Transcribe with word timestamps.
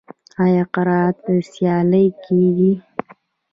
آیا 0.43 0.63
قرائت 0.73 1.21
سیالۍ 1.51 2.05
کیږي؟ 2.23 2.73